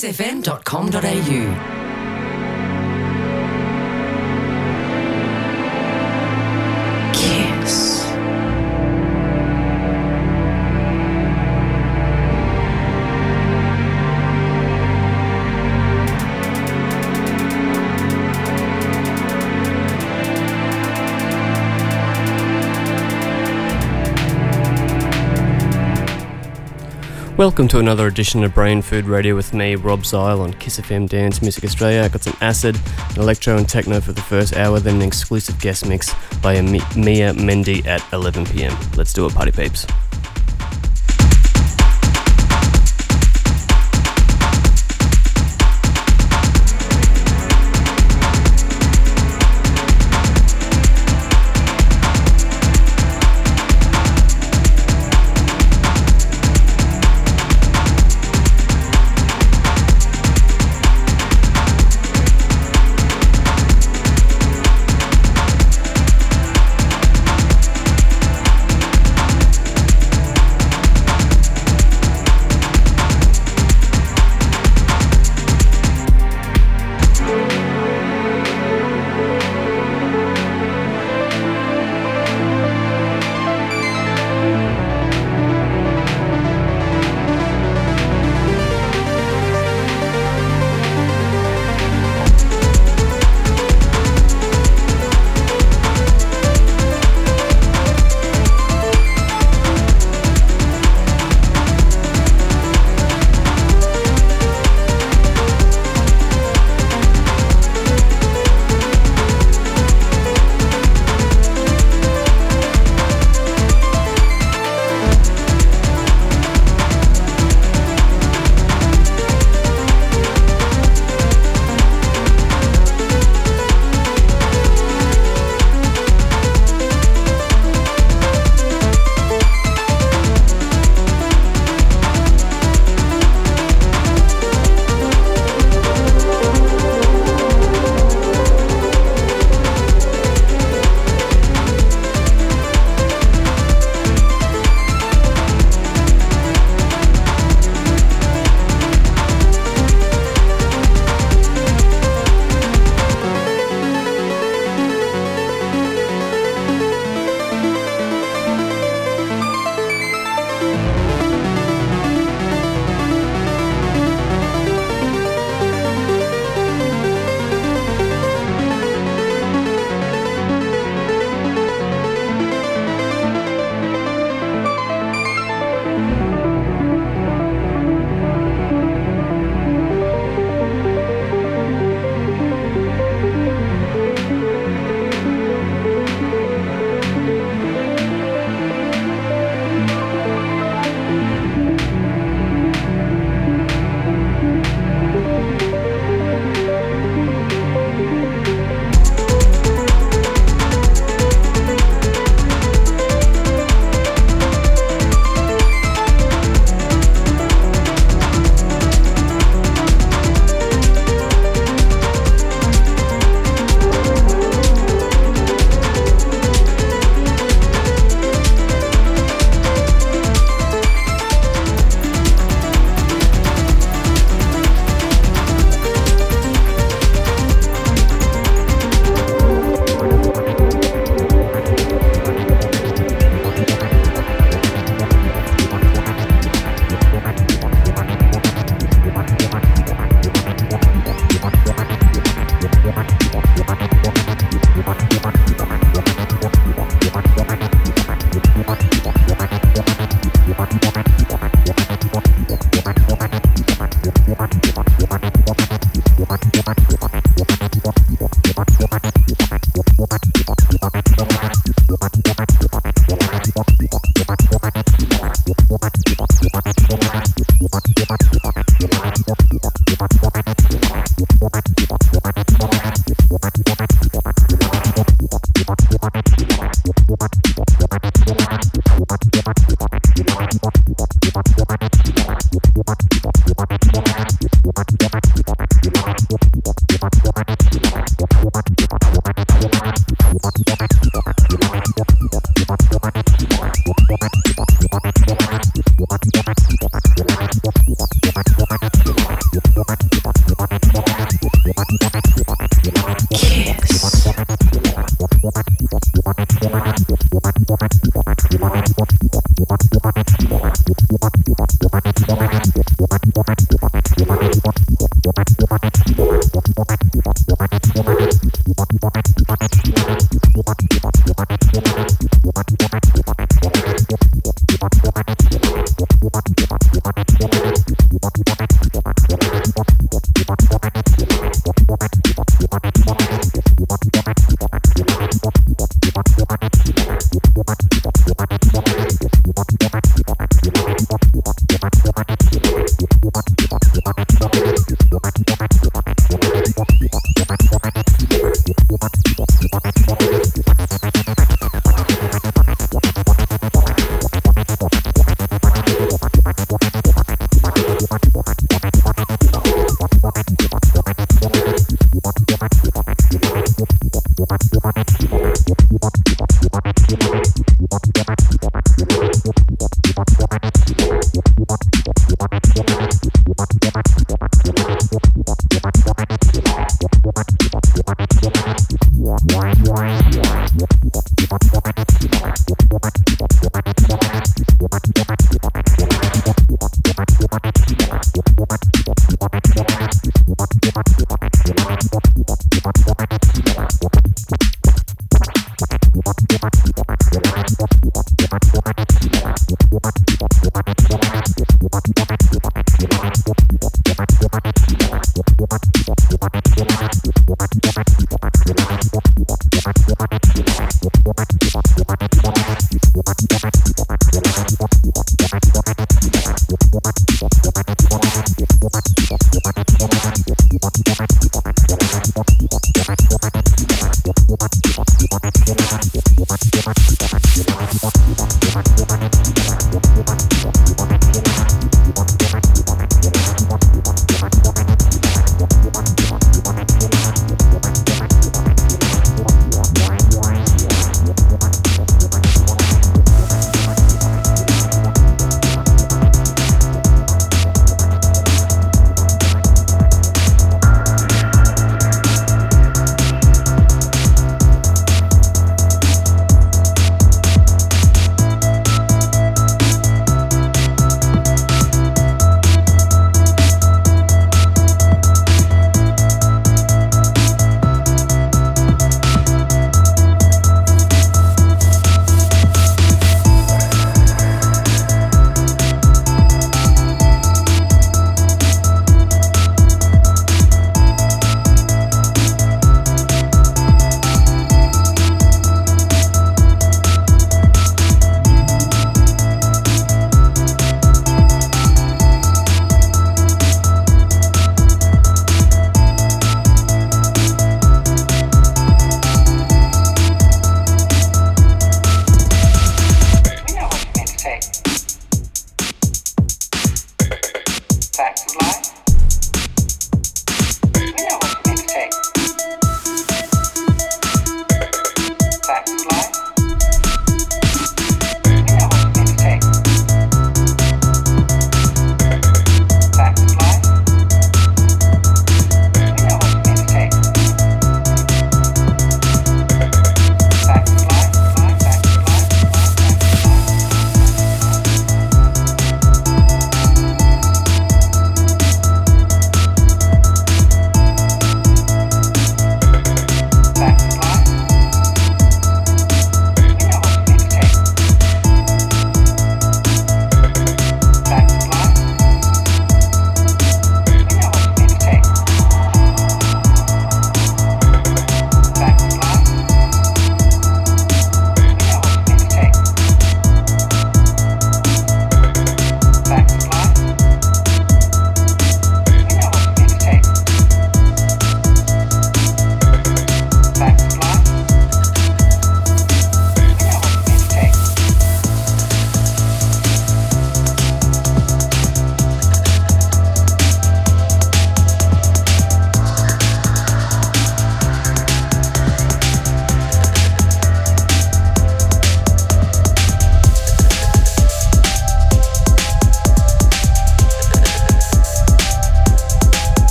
[0.00, 1.79] kissfm.com.au.
[27.40, 31.08] Welcome to another edition of Brain Food Radio with me, Rob Zile, on Kiss FM
[31.08, 32.02] Dance Music Australia.
[32.02, 35.58] I got some acid, and electro, and techno for the first hour, then an exclusive
[35.58, 36.12] guest mix
[36.42, 38.76] by Mia Mendy at 11 pm.
[38.94, 39.86] Let's do it, party peeps.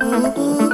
[0.00, 0.73] 嗯嗯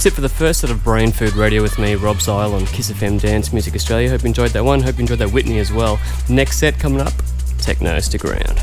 [0.00, 2.64] That's it for the first set of Brain Food Radio with me, Rob Zile on
[2.64, 4.08] Kiss FM Dance Music Australia.
[4.08, 4.80] Hope you enjoyed that one.
[4.80, 6.00] Hope you enjoyed that Whitney as well.
[6.26, 7.12] Next set coming up,
[7.58, 8.00] techno.
[8.00, 8.56] Stick around.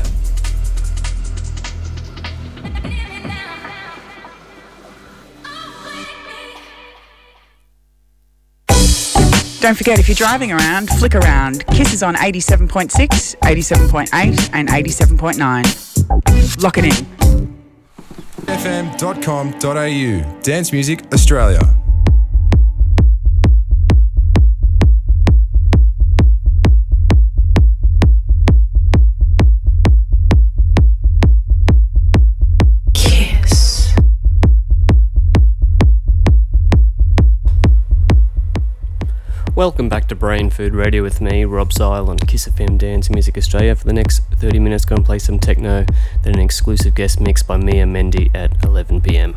[9.60, 11.64] Don't forget, if you're driving around, flick around.
[11.68, 12.90] Kiss is on 87.6,
[13.36, 16.62] 87.8, and 87.9.
[16.64, 17.17] Lock it in.
[20.42, 21.77] Dance Music Australia.
[39.58, 43.36] Welcome back to Brain Food Radio with me, Rob Zile on Kiss FM Dance Music
[43.36, 43.74] Australia.
[43.74, 45.84] For the next 30 minutes, going to play some techno,
[46.22, 49.34] then an exclusive guest mix by Mia Mendy at 11 pm.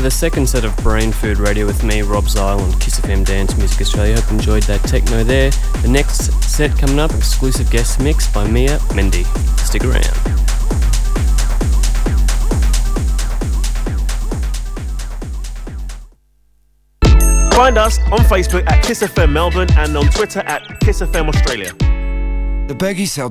[0.00, 3.22] For the second set of Brain Food Radio with me, Rob Zile, on Kiss FM
[3.22, 4.18] Dance Music Australia.
[4.18, 5.50] Hope you enjoyed that techno there.
[5.82, 9.26] The next set coming up, exclusive guest mix by Mia Mendy.
[9.58, 10.06] Stick around.
[17.52, 21.74] Find us on Facebook at Kiss FM Melbourne and on Twitter at Kiss FM Australia.
[22.68, 23.28] The Bergie Cell